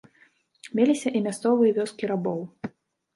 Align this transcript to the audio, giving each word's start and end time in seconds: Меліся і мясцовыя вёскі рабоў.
Меліся 0.79 1.11
і 1.19 1.21
мясцовыя 1.27 1.75
вёскі 1.77 2.09
рабоў. 2.13 2.41